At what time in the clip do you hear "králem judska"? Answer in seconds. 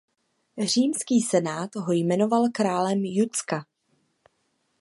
2.53-3.65